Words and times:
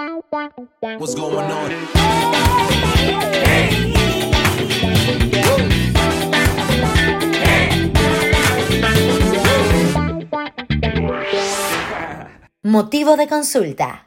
What's 0.00 1.14
going 1.14 1.36
on? 1.36 1.70
Motivo 12.62 13.16
de 13.16 13.28
consulta. 13.28 14.06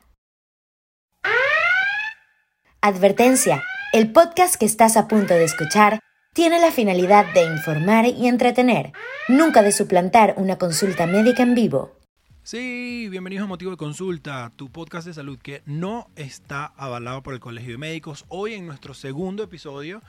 Advertencia. 2.82 3.64
El 3.91 4.12
podcast 4.12 4.55
que 4.55 4.66
estás 4.66 4.98
a 4.98 5.07
punto 5.07 5.36
de 5.36 5.44
escuchar 5.44 6.00
tiene 6.34 6.60
la 6.60 6.71
finalidad 6.71 7.32
de 7.36 7.44
informar 7.44 8.07
y 8.07 8.28
entretener, 8.28 8.94
nunca 9.28 9.62
de 9.62 9.71
suplantar 9.71 10.34
una 10.38 10.57
consulta 10.57 11.05
médica 11.05 11.44
en 11.44 11.54
vivo. 11.54 12.02
Sí, 12.46 13.07
bienvenidos 13.10 13.46
a 13.46 13.48
Motivo 13.48 13.71
de 13.71 13.78
Consulta, 13.78 14.52
tu 14.57 14.70
podcast 14.70 15.07
de 15.07 15.14
salud 15.14 15.39
que 15.39 15.64
no 15.66 16.09
está 16.18 16.73
avalado 16.76 17.23
por 17.23 17.34
el 17.34 17.39
Colegio 17.39 17.72
de 17.72 17.77
Médicos. 17.77 18.26
Hoy 18.27 18.54
en 18.54 18.66
nuestro 18.66 18.94
segundo 18.94 19.44
episodio, 19.44 20.02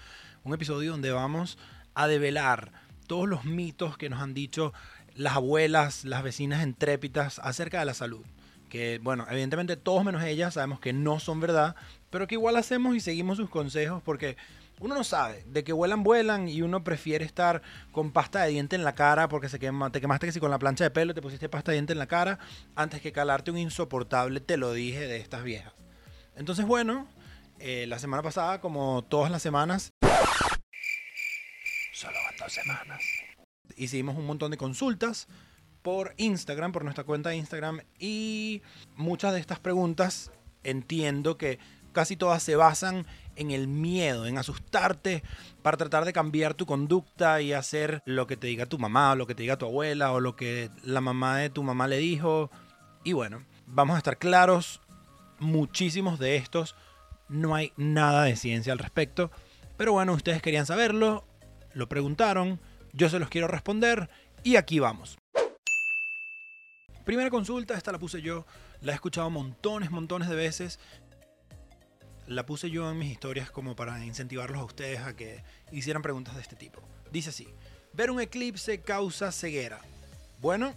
un 0.42 0.52
episodio 0.52 0.90
donde 0.90 1.12
vamos 1.12 1.58
a 1.94 2.08
develar 2.08 2.72
todos 3.06 3.28
los 3.28 3.44
mitos 3.44 3.96
que 3.96 4.10
nos 4.10 4.20
han 4.20 4.34
dicho 4.34 4.72
las 5.14 5.34
abuelas, 5.34 6.04
las 6.04 6.24
vecinas 6.24 6.64
entrépidas 6.64 7.38
acerca 7.38 7.78
de 7.78 7.84
la 7.84 7.94
salud. 7.94 8.26
Que, 8.68 8.98
bueno, 9.00 9.26
evidentemente 9.30 9.76
todos 9.76 10.04
menos 10.04 10.24
ellas 10.24 10.54
sabemos 10.54 10.80
que 10.80 10.92
no 10.92 11.20
son 11.20 11.38
verdad, 11.38 11.76
pero 12.10 12.26
que 12.26 12.34
igual 12.34 12.56
hacemos 12.56 12.96
y 12.96 13.00
seguimos 13.00 13.36
sus 13.36 13.48
consejos 13.48 14.02
porque 14.04 14.36
uno 14.80 14.94
no 14.94 15.04
sabe, 15.04 15.44
de 15.46 15.64
que 15.64 15.72
vuelan, 15.72 16.02
vuelan 16.02 16.48
y 16.48 16.62
uno 16.62 16.82
prefiere 16.82 17.24
estar 17.24 17.62
con 17.92 18.12
pasta 18.12 18.42
de 18.42 18.50
diente 18.50 18.76
en 18.76 18.84
la 18.84 18.94
cara 18.94 19.28
porque 19.28 19.48
se 19.48 19.58
quema, 19.58 19.90
te 19.90 20.00
quemaste 20.00 20.26
que 20.26 20.32
si 20.32 20.40
con 20.40 20.50
la 20.50 20.58
plancha 20.58 20.84
de 20.84 20.90
pelo 20.90 21.14
te 21.14 21.22
pusiste 21.22 21.48
pasta 21.48 21.70
de 21.70 21.76
diente 21.76 21.92
en 21.92 21.98
la 21.98 22.06
cara 22.06 22.38
antes 22.74 23.00
que 23.00 23.12
calarte 23.12 23.50
un 23.50 23.58
insoportable, 23.58 24.40
te 24.40 24.56
lo 24.56 24.72
dije, 24.72 25.06
de 25.06 25.18
estas 25.18 25.44
viejas. 25.44 25.72
Entonces, 26.36 26.66
bueno, 26.66 27.08
eh, 27.60 27.86
la 27.86 27.98
semana 27.98 28.22
pasada, 28.22 28.60
como 28.60 29.02
todas 29.02 29.30
las 29.30 29.42
semanas, 29.42 29.92
solo 31.92 32.18
van 32.24 32.36
dos 32.38 32.52
semanas, 32.52 33.02
hicimos 33.76 34.16
un 34.16 34.26
montón 34.26 34.50
de 34.50 34.56
consultas 34.56 35.28
por 35.82 36.14
Instagram, 36.16 36.72
por 36.72 36.82
nuestra 36.82 37.04
cuenta 37.04 37.30
de 37.30 37.36
Instagram 37.36 37.80
y 37.98 38.62
muchas 38.96 39.34
de 39.34 39.40
estas 39.40 39.60
preguntas 39.60 40.32
entiendo 40.64 41.36
que 41.36 41.58
casi 41.94 42.16
todas 42.16 42.42
se 42.42 42.56
basan 42.56 43.06
en 43.36 43.50
el 43.50 43.66
miedo, 43.66 44.26
en 44.26 44.36
asustarte 44.36 45.22
para 45.62 45.78
tratar 45.78 46.04
de 46.04 46.12
cambiar 46.12 46.52
tu 46.52 46.66
conducta 46.66 47.40
y 47.40 47.54
hacer 47.54 48.02
lo 48.04 48.26
que 48.26 48.36
te 48.36 48.48
diga 48.48 48.66
tu 48.66 48.78
mamá, 48.78 49.14
lo 49.14 49.26
que 49.26 49.34
te 49.34 49.42
diga 49.42 49.56
tu 49.56 49.64
abuela, 49.64 50.12
o 50.12 50.20
lo 50.20 50.36
que 50.36 50.68
la 50.82 51.00
mamá 51.00 51.38
de 51.38 51.48
tu 51.48 51.62
mamá 51.62 51.88
le 51.88 51.96
dijo. 51.96 52.50
Y 53.02 53.14
bueno, 53.14 53.42
vamos 53.66 53.94
a 53.94 53.98
estar 53.98 54.18
claros, 54.18 54.82
muchísimos 55.38 56.18
de 56.18 56.36
estos 56.36 56.76
no 57.28 57.54
hay 57.54 57.72
nada 57.76 58.24
de 58.24 58.36
ciencia 58.36 58.72
al 58.72 58.78
respecto. 58.78 59.30
Pero 59.76 59.92
bueno, 59.92 60.12
ustedes 60.12 60.42
querían 60.42 60.66
saberlo, 60.66 61.24
lo 61.72 61.88
preguntaron, 61.88 62.60
yo 62.92 63.08
se 63.08 63.18
los 63.18 63.28
quiero 63.28 63.48
responder 63.48 64.08
y 64.42 64.56
aquí 64.56 64.78
vamos. 64.78 65.18
Primera 67.04 67.28
consulta, 67.28 67.74
esta 67.74 67.92
la 67.92 67.98
puse 67.98 68.22
yo, 68.22 68.46
la 68.80 68.92
he 68.92 68.94
escuchado 68.94 69.28
montones, 69.28 69.90
montones 69.90 70.28
de 70.28 70.36
veces 70.36 70.78
la 72.26 72.46
puse 72.46 72.70
yo 72.70 72.90
en 72.90 72.98
mis 72.98 73.10
historias 73.10 73.50
como 73.50 73.76
para 73.76 74.04
incentivarlos 74.04 74.58
a 74.60 74.64
ustedes 74.64 75.00
a 75.00 75.14
que 75.14 75.42
hicieran 75.72 76.02
preguntas 76.02 76.34
de 76.34 76.40
este 76.40 76.56
tipo. 76.56 76.82
Dice 77.12 77.30
así, 77.30 77.48
ver 77.92 78.10
un 78.10 78.20
eclipse 78.20 78.80
causa 78.80 79.32
ceguera. 79.32 79.80
Bueno, 80.40 80.74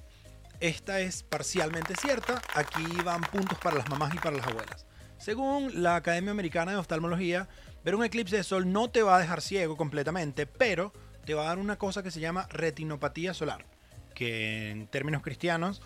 esta 0.59 0.99
es 0.99 1.23
parcialmente 1.23 1.95
cierta. 1.95 2.41
Aquí 2.55 2.83
van 3.03 3.21
puntos 3.21 3.57
para 3.59 3.77
las 3.77 3.89
mamás 3.89 4.13
y 4.13 4.17
para 4.17 4.37
las 4.37 4.47
abuelas. 4.47 4.85
Según 5.17 5.81
la 5.81 5.95
Academia 5.95 6.31
Americana 6.31 6.71
de 6.71 6.77
Oftalmología, 6.77 7.47
ver 7.83 7.95
un 7.95 8.03
eclipse 8.03 8.37
de 8.37 8.43
sol 8.43 8.71
no 8.71 8.89
te 8.89 9.01
va 9.01 9.17
a 9.17 9.19
dejar 9.19 9.41
ciego 9.41 9.77
completamente, 9.77 10.45
pero 10.45 10.93
te 11.25 11.33
va 11.33 11.43
a 11.43 11.47
dar 11.47 11.57
una 11.57 11.77
cosa 11.77 12.03
que 12.03 12.11
se 12.11 12.19
llama 12.19 12.47
retinopatía 12.49 13.33
solar, 13.33 13.65
que 14.13 14.69
en 14.69 14.87
términos 14.87 15.23
cristianos 15.23 15.81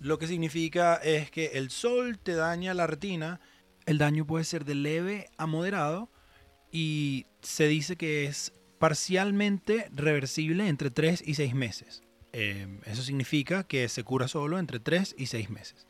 lo 0.00 0.18
que 0.18 0.26
significa 0.26 0.96
es 0.96 1.30
que 1.30 1.52
el 1.54 1.70
sol 1.70 2.18
te 2.18 2.34
daña 2.34 2.74
la 2.74 2.88
retina 2.88 3.40
el 3.86 3.98
daño 3.98 4.26
puede 4.26 4.44
ser 4.44 4.64
de 4.64 4.74
leve 4.74 5.30
a 5.36 5.46
moderado 5.46 6.10
y 6.70 7.26
se 7.42 7.68
dice 7.68 7.96
que 7.96 8.24
es 8.24 8.52
parcialmente 8.78 9.88
reversible 9.94 10.68
entre 10.68 10.90
3 10.90 11.22
y 11.26 11.34
6 11.34 11.54
meses. 11.54 12.02
Eh, 12.32 12.66
eso 12.86 13.02
significa 13.02 13.64
que 13.64 13.88
se 13.88 14.04
cura 14.04 14.26
solo 14.26 14.58
entre 14.58 14.80
3 14.80 15.14
y 15.18 15.26
6 15.26 15.50
meses. 15.50 15.86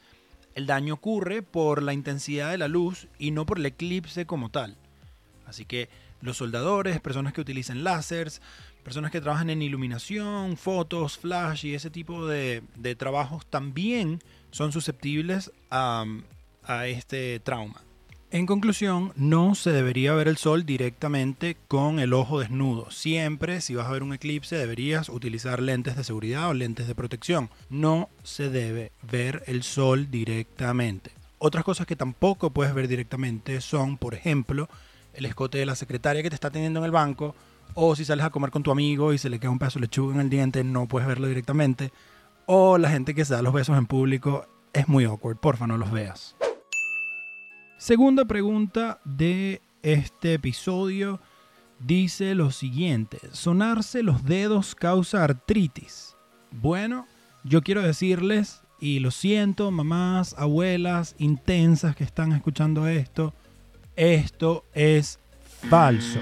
El 0.55 0.67
daño 0.67 0.95
ocurre 0.95 1.43
por 1.43 1.83
la 1.83 1.95
intensidad 1.95 2.51
de 2.51 2.59
la 2.59 2.69
luz 2.69 3.09
y 3.19 3.31
no 3.31 3.47
por 3.47 3.59
el 3.59 3.67
eclipse 3.67 4.27
como 4.27 4.51
tal. 4.51 4.77
Así 5.47 5.65
que 5.65 5.89
los 6.21 6.37
soldadores, 6.37 7.01
personas 7.01 7.33
que 7.33 7.41
utilizan 7.41 7.85
láseres, 7.85 8.43
personas 8.85 9.11
que 9.11 9.21
trabajan 9.21 9.51
en 9.51 9.63
iluminación, 9.63 10.57
fotos, 10.57 11.17
flash 11.17 11.65
y 11.67 11.75
ese 11.75 11.91
tipo 11.91 12.27
de 12.27 12.63
trabajos 12.99 13.47
también 13.47 14.23
son 14.51 14.73
susceptibles 14.73 15.51
a, 15.71 16.05
a 16.65 16.87
este 16.87 17.41
trauma. 17.41 17.83
En 18.31 18.47
conclusión, 18.47 19.13
no 19.15 19.55
se 19.55 19.73
debería 19.73 20.15
ver 20.15 20.27
el 20.27 20.39
sol 20.39 20.65
directamente 20.65 21.59
con 21.69 21.99
el 21.99 22.15
ojo 22.15 22.41
desnudo. 22.41 22.91
Siempre, 22.91 23.61
si 23.61 23.75
vas 23.75 23.87
a 23.87 23.93
ver 23.93 24.03
un 24.03 24.15
eclipse, 24.15 24.57
deberías 24.57 25.11
utilizar 25.11 25.61
lentes 25.61 25.97
de 25.97 26.05
seguridad 26.05 26.49
o 26.49 26.55
lentes 26.55 26.89
de 26.89 26.95
protección. 26.95 27.51
No 27.69 28.09
se 28.23 28.49
debe 28.49 28.91
ver 29.03 29.43
el 29.47 29.63
sol 29.63 30.11
directamente. 30.11 31.11
Otras 31.37 31.63
cosas 31.63 31.87
que 31.87 31.95
tampoco 31.95 32.49
puedes 32.49 32.73
ver 32.73 32.89
directamente 32.89 33.61
son, 33.61 33.99
por 33.99 34.15
ejemplo, 34.15 34.67
el 35.13 35.27
escote 35.27 35.59
de 35.59 35.67
la 35.67 35.75
secretaria 35.75 36.23
que 36.23 36.31
te 36.31 36.37
está 36.37 36.51
teniendo 36.51 36.81
en 36.81 36.87
el 36.87 36.91
banco, 36.91 37.35
o 37.75 37.95
si 37.97 38.07
sales 38.07 38.25
a 38.25 38.31
comer 38.31 38.51
con 38.51 38.63
tu 38.63 38.71
amigo 38.71 39.13
y 39.13 39.19
se 39.19 39.29
le 39.29 39.41
queda 39.41 39.51
un 39.51 39.59
pedazo 39.59 39.79
de 39.79 39.87
lechuga 39.87 40.15
en 40.15 40.21
el 40.23 40.31
diente, 40.31 40.65
no 40.65 40.89
puedes 40.89 41.07
verlo 41.07 41.27
directamente, 41.27 41.93
o 42.47 42.79
la 42.79 42.89
gente 42.89 43.15
que 43.15 43.27
se 43.27 43.35
da 43.35 43.43
los 43.43 43.53
besos 43.53 43.77
en 43.77 43.85
público, 43.85 44.47
es 44.73 44.89
muy 44.89 45.05
awkward, 45.05 45.37
porfa 45.37 45.67
no 45.67 45.77
los 45.77 45.91
veas. 45.91 46.35
Segunda 47.83 48.27
pregunta 48.27 49.01
de 49.05 49.61
este 49.83 50.35
episodio 50.35 51.21
dice 51.81 52.37
lo 52.37 52.53
siguiente, 52.53 53.19
sonarse 53.33 54.05
los 54.05 54.25
dedos 54.25 54.77
causa 54.77 55.25
artritis. 55.25 56.15
Bueno, 56.53 57.09
yo 57.43 57.63
quiero 57.63 57.83
decirles, 57.83 58.63
y 58.79 59.01
lo 59.01 59.11
siento, 59.11 59.69
mamás, 59.73 60.37
abuelas 60.39 61.17
intensas 61.19 61.97
que 61.97 62.05
están 62.05 62.31
escuchando 62.31 62.87
esto, 62.87 63.35
esto 63.97 64.65
es 64.75 65.19
falso. 65.69 66.21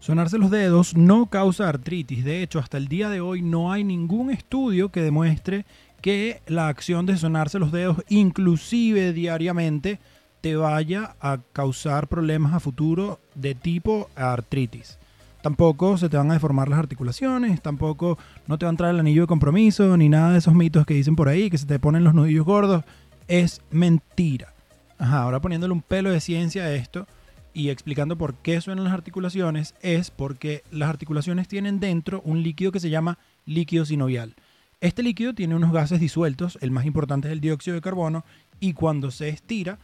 Sonarse 0.00 0.38
los 0.38 0.50
dedos 0.50 0.96
no 0.96 1.26
causa 1.26 1.68
artritis. 1.68 2.24
De 2.24 2.42
hecho, 2.42 2.58
hasta 2.58 2.78
el 2.78 2.88
día 2.88 3.10
de 3.10 3.20
hoy 3.20 3.42
no 3.42 3.70
hay 3.70 3.84
ningún 3.84 4.32
estudio 4.32 4.90
que 4.90 5.02
demuestre 5.02 5.66
que 6.02 6.42
la 6.48 6.66
acción 6.66 7.06
de 7.06 7.16
sonarse 7.16 7.60
los 7.60 7.70
dedos, 7.70 7.98
inclusive 8.08 9.12
diariamente, 9.12 10.00
te 10.46 10.54
vaya 10.54 11.16
a 11.20 11.38
causar 11.52 12.06
problemas 12.06 12.54
a 12.54 12.60
futuro 12.60 13.18
de 13.34 13.56
tipo 13.56 14.08
artritis. 14.14 14.96
Tampoco 15.42 15.98
se 15.98 16.08
te 16.08 16.16
van 16.16 16.30
a 16.30 16.34
deformar 16.34 16.68
las 16.68 16.78
articulaciones, 16.78 17.60
tampoco 17.60 18.16
no 18.46 18.56
te 18.56 18.64
va 18.64 18.70
a 18.70 18.74
entrar 18.74 18.94
el 18.94 19.00
anillo 19.00 19.22
de 19.22 19.26
compromiso, 19.26 19.96
ni 19.96 20.08
nada 20.08 20.30
de 20.30 20.38
esos 20.38 20.54
mitos 20.54 20.86
que 20.86 20.94
dicen 20.94 21.16
por 21.16 21.28
ahí, 21.28 21.50
que 21.50 21.58
se 21.58 21.66
te 21.66 21.80
ponen 21.80 22.04
los 22.04 22.14
nudillos 22.14 22.46
gordos. 22.46 22.84
Es 23.26 23.60
mentira. 23.72 24.54
Ajá, 24.98 25.22
ahora 25.22 25.40
poniéndole 25.40 25.72
un 25.72 25.82
pelo 25.82 26.12
de 26.12 26.20
ciencia 26.20 26.62
a 26.62 26.72
esto 26.74 27.08
y 27.52 27.70
explicando 27.70 28.16
por 28.16 28.34
qué 28.34 28.60
suenan 28.60 28.84
las 28.84 28.94
articulaciones, 28.94 29.74
es 29.82 30.12
porque 30.12 30.62
las 30.70 30.90
articulaciones 30.90 31.48
tienen 31.48 31.80
dentro 31.80 32.22
un 32.24 32.44
líquido 32.44 32.70
que 32.70 32.78
se 32.78 32.90
llama 32.90 33.18
líquido 33.46 33.84
sinovial. 33.84 34.36
Este 34.80 35.02
líquido 35.02 35.34
tiene 35.34 35.56
unos 35.56 35.72
gases 35.72 35.98
disueltos, 35.98 36.56
el 36.60 36.70
más 36.70 36.86
importante 36.86 37.26
es 37.26 37.32
el 37.32 37.40
dióxido 37.40 37.74
de 37.74 37.80
carbono, 37.80 38.24
y 38.60 38.74
cuando 38.74 39.10
se 39.10 39.28
estira, 39.28 39.80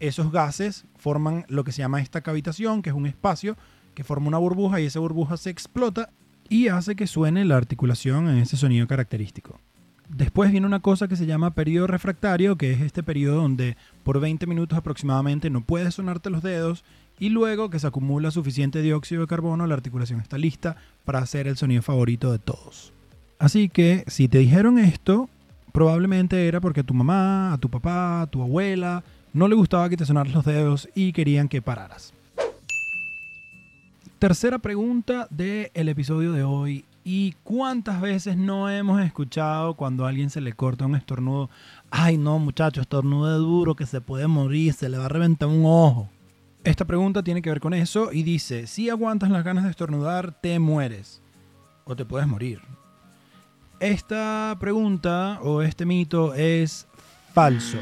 esos 0.00 0.32
gases 0.32 0.86
forman 0.96 1.44
lo 1.48 1.62
que 1.64 1.72
se 1.72 1.82
llama 1.82 2.00
esta 2.00 2.22
cavitación, 2.22 2.82
que 2.82 2.90
es 2.90 2.96
un 2.96 3.06
espacio 3.06 3.56
que 3.94 4.04
forma 4.04 4.28
una 4.28 4.38
burbuja 4.38 4.80
y 4.80 4.86
esa 4.86 5.00
burbuja 5.00 5.36
se 5.36 5.50
explota 5.50 6.10
y 6.48 6.68
hace 6.68 6.96
que 6.96 7.06
suene 7.06 7.44
la 7.44 7.56
articulación 7.56 8.28
en 8.28 8.38
ese 8.38 8.56
sonido 8.56 8.86
característico. 8.86 9.60
Después 10.08 10.50
viene 10.50 10.66
una 10.66 10.80
cosa 10.80 11.06
que 11.06 11.14
se 11.14 11.26
llama 11.26 11.54
periodo 11.54 11.86
refractario, 11.86 12.56
que 12.56 12.72
es 12.72 12.80
este 12.80 13.04
periodo 13.04 13.42
donde 13.42 13.76
por 14.02 14.18
20 14.18 14.46
minutos 14.46 14.76
aproximadamente 14.76 15.50
no 15.50 15.60
puedes 15.60 15.94
sonarte 15.94 16.30
los 16.30 16.42
dedos 16.42 16.84
y 17.20 17.28
luego 17.28 17.70
que 17.70 17.78
se 17.78 17.86
acumula 17.86 18.32
suficiente 18.32 18.82
dióxido 18.82 19.20
de 19.20 19.28
carbono, 19.28 19.66
la 19.66 19.74
articulación 19.74 20.20
está 20.20 20.36
lista 20.38 20.76
para 21.04 21.20
hacer 21.20 21.46
el 21.46 21.56
sonido 21.56 21.82
favorito 21.82 22.32
de 22.32 22.40
todos. 22.40 22.92
Así 23.38 23.68
que 23.68 24.04
si 24.08 24.26
te 24.26 24.38
dijeron 24.38 24.78
esto, 24.78 25.28
probablemente 25.72 26.48
era 26.48 26.60
porque 26.60 26.80
a 26.80 26.84
tu 26.84 26.94
mamá, 26.94 27.52
a 27.52 27.58
tu 27.58 27.68
papá, 27.70 28.22
a 28.22 28.26
tu 28.26 28.42
abuela, 28.42 29.04
no 29.32 29.48
le 29.48 29.54
gustaba 29.54 29.88
que 29.88 29.96
te 29.96 30.06
sonaran 30.06 30.32
los 30.32 30.44
dedos 30.44 30.88
y 30.94 31.12
querían 31.12 31.48
que 31.48 31.62
pararas. 31.62 32.12
Tercera 34.18 34.58
pregunta 34.58 35.26
del 35.30 35.88
episodio 35.88 36.32
de 36.32 36.44
hoy 36.44 36.84
¿Y 37.04 37.34
cuántas 37.42 38.00
veces 38.00 38.36
no 38.36 38.68
hemos 38.68 39.00
escuchado 39.00 39.74
cuando 39.74 40.04
a 40.04 40.10
alguien 40.10 40.28
se 40.28 40.40
le 40.40 40.52
corta 40.52 40.84
un 40.84 40.94
estornudo? 40.94 41.48
Ay, 41.90 42.18
no, 42.18 42.38
muchacho, 42.38 42.80
estornudo 42.80 43.38
duro 43.38 43.74
que 43.74 43.86
se 43.86 44.00
puede 44.00 44.26
morir, 44.26 44.74
se 44.74 44.88
le 44.88 44.98
va 44.98 45.06
a 45.06 45.08
reventar 45.08 45.48
un 45.48 45.64
ojo. 45.64 46.10
Esta 46.62 46.84
pregunta 46.84 47.22
tiene 47.22 47.40
que 47.40 47.48
ver 47.48 47.60
con 47.60 47.72
eso 47.72 48.12
y 48.12 48.22
dice, 48.22 48.66
si 48.66 48.90
aguantas 48.90 49.30
las 49.30 49.44
ganas 49.44 49.64
de 49.64 49.70
estornudar, 49.70 50.38
te 50.42 50.58
mueres 50.58 51.22
o 51.84 51.96
te 51.96 52.04
puedes 52.04 52.28
morir. 52.28 52.60
Esta 53.80 54.54
pregunta 54.60 55.38
o 55.42 55.62
este 55.62 55.86
mito 55.86 56.34
es 56.34 56.86
falso. 57.32 57.78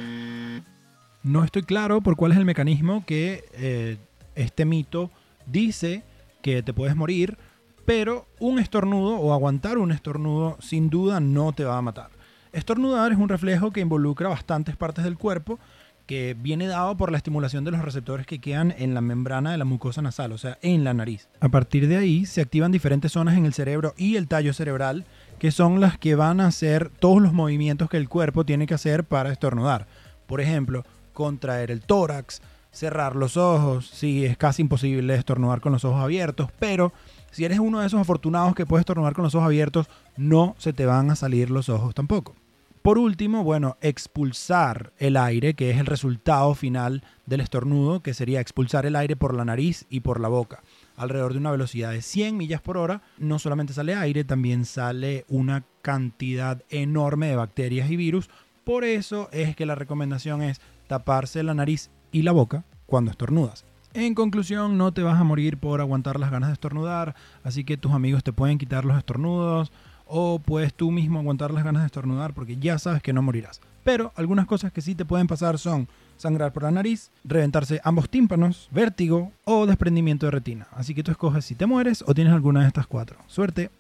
No 1.29 1.45
estoy 1.45 1.61
claro 1.61 2.01
por 2.01 2.17
cuál 2.17 2.33
es 2.33 2.39
el 2.39 2.47
mecanismo 2.47 3.05
que 3.05 3.45
eh, 3.53 3.99
este 4.35 4.65
mito 4.65 5.11
dice 5.45 6.03
que 6.41 6.63
te 6.63 6.73
puedes 6.73 6.97
morir, 6.97 7.37
pero 7.85 8.27
un 8.41 8.59
estornudo 8.59 9.19
o 9.19 9.35
aguantar 9.35 9.77
un 9.77 9.93
estornudo 9.93 10.57
sin 10.59 10.89
duda 10.89 11.21
no 11.21 11.53
te 11.53 11.65
va 11.65 11.77
a 11.77 11.83
matar. 11.83 12.09
Estornudar 12.51 13.13
es 13.13 13.19
un 13.19 13.29
reflejo 13.29 13.73
que 13.73 13.81
involucra 13.81 14.31
bastantes 14.31 14.75
partes 14.75 15.05
del 15.05 15.19
cuerpo 15.19 15.59
que 16.07 16.35
viene 16.35 16.67
dado 16.67 16.97
por 16.97 17.13
la 17.13 17.19
estimulación 17.19 17.63
de 17.63 17.73
los 17.73 17.85
receptores 17.85 18.25
que 18.27 18.39
quedan 18.39 18.75
en 18.79 18.95
la 18.95 19.03
membrana 19.03 19.53
de 19.53 19.59
la 19.59 19.67
mucosa 19.67 20.01
nasal, 20.01 20.33
o 20.33 20.39
sea, 20.39 20.57
en 20.63 20.83
la 20.83 20.95
nariz. 20.95 21.29
A 21.41 21.51
partir 21.51 21.89
de 21.89 21.99
ahí 21.99 22.25
se 22.25 22.41
activan 22.41 22.73
diferentes 22.73 23.13
zonas 23.13 23.37
en 23.37 23.45
el 23.45 23.53
cerebro 23.53 23.93
y 23.99 24.17
el 24.17 24.29
tallo 24.29 24.55
cerebral, 24.55 25.05
que 25.39 25.51
son 25.51 25.79
las 25.79 25.99
que 25.99 26.15
van 26.15 26.41
a 26.41 26.47
hacer 26.47 26.89
todos 26.89 27.21
los 27.21 27.35
movimientos 27.35 27.91
que 27.91 27.99
el 27.99 28.09
cuerpo 28.09 28.47
tiene 28.47 28.67
que 28.67 28.73
hacer 28.73 29.05
para 29.05 29.31
estornudar. 29.31 29.87
Por 30.27 30.41
ejemplo, 30.41 30.85
contraer 31.19 31.73
el 31.73 31.81
tórax, 31.81 32.41
cerrar 32.71 33.17
los 33.17 33.37
ojos, 33.37 33.91
si 33.91 34.25
es 34.25 34.37
casi 34.37 34.63
imposible 34.63 35.17
estornudar 35.17 35.61
con 35.61 35.73
los 35.73 35.85
ojos 35.85 36.01
abiertos, 36.01 36.49
pero 36.61 36.93
si 37.33 37.45
eres 37.45 37.59
uno 37.59 37.81
de 37.81 37.89
esos 37.89 38.01
afortunados 38.01 38.55
que 38.55 38.67
puede 38.67 38.83
estornudar 38.83 39.15
con 39.15 39.25
los 39.25 39.35
ojos 39.35 39.47
abiertos, 39.47 39.89
no 40.17 40.55
se 40.59 40.73
te 40.73 40.87
van 40.87 41.11
a 41.11 41.17
salir 41.17 41.51
los 41.51 41.69
ojos 41.69 41.93
tampoco. 41.93 42.37
Por 42.83 42.99
último, 42.99 43.43
bueno, 43.43 43.79
expulsar 43.81 44.93
el 44.97 45.17
aire, 45.17 45.55
que 45.55 45.71
es 45.71 45.79
el 45.79 45.87
resultado 45.87 46.55
final 46.55 47.03
del 47.27 47.41
estornudo, 47.41 48.01
que 48.01 48.15
sería 48.15 48.41
expulsar 48.41 48.87
el 48.87 48.95
aire 48.95 49.17
por 49.17 49.35
la 49.35 49.45
nariz 49.45 49.85
y 49.91 49.99
por 49.99 50.21
la 50.21 50.29
boca, 50.29 50.63
alrededor 50.97 51.33
de 51.33 51.41
una 51.41 51.51
velocidad 51.51 51.91
de 51.91 52.01
100 52.01 52.37
millas 52.37 52.61
por 52.61 52.77
hora. 52.77 53.03
No 53.19 53.41
solamente 53.41 53.73
sale 53.73 53.97
aire, 53.97 54.23
también 54.23 54.65
sale 54.65 55.25
una 55.29 55.65
cantidad 55.83 56.63
enorme 56.71 57.27
de 57.27 57.35
bacterias 57.35 57.91
y 57.91 57.97
virus. 57.97 58.31
Por 58.63 58.85
eso 58.85 59.29
es 59.33 59.57
que 59.57 59.67
la 59.67 59.75
recomendación 59.75 60.43
es 60.43 60.61
taparse 60.89 61.43
la 61.45 61.55
nariz 61.55 61.91
y 62.11 62.23
la 62.23 62.33
boca 62.33 62.65
cuando 62.87 63.13
estornudas. 63.13 63.65
En 63.95 64.15
conclusión, 64.15 64.77
no 64.77 64.93
te 64.93 65.03
vas 65.03 65.21
a 65.21 65.25
morir 65.25 65.59
por 65.59 65.81
aguantar 65.81 66.21
las 66.21 66.31
ganas 66.31 66.49
de 66.49 66.55
estornudar, 66.55 67.15
así 67.43 67.65
que 67.65 67.77
tus 67.77 67.93
amigos 67.93 68.25
te 68.25 68.33
pueden 68.33 68.59
quitar 68.59 68.85
los 68.85 68.99
estornudos, 68.99 69.73
o 70.09 70.39
puedes 70.39 70.75
tú 70.75 70.91
mismo 70.91 71.19
aguantar 71.19 71.53
las 71.53 71.65
ganas 71.65 71.83
de 71.83 71.87
estornudar 71.87 72.35
porque 72.35 72.57
ya 72.57 72.79
sabes 72.79 73.03
que 73.03 73.13
no 73.13 73.23
morirás. 73.23 73.61
Pero 73.85 74.13
algunas 74.17 74.47
cosas 74.47 74.73
que 74.73 74.81
sí 74.81 74.95
te 74.95 75.05
pueden 75.05 75.27
pasar 75.27 75.59
son 75.59 75.89
sangrar 76.17 76.53
por 76.53 76.65
la 76.65 76.71
nariz, 76.71 77.11
reventarse 77.25 77.81
ambos 77.85 78.11
tímpanos, 78.11 78.69
vértigo 78.73 79.33
o 79.45 79.67
desprendimiento 79.67 80.27
de 80.27 80.33
retina. 80.33 80.67
Así 80.73 80.95
que 80.95 81.03
tú 81.03 81.11
escoges 81.11 81.45
si 81.45 81.55
te 81.55 81.67
mueres 81.67 82.03
o 82.07 82.15
tienes 82.15 82.33
alguna 82.33 82.63
de 82.63 82.69
estas 82.69 82.87
cuatro. 82.87 83.19
Suerte. 83.27 83.71